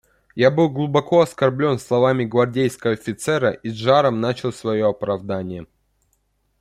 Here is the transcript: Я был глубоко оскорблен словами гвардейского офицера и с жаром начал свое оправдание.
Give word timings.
Я 0.33 0.49
был 0.49 0.67
глубоко 0.67 1.21
оскорблен 1.21 1.77
словами 1.77 2.25
гвардейского 2.25 2.93
офицера 2.93 3.51
и 3.51 3.69
с 3.69 3.75
жаром 3.75 4.19
начал 4.19 4.51
свое 4.51 4.87
оправдание. 4.89 5.67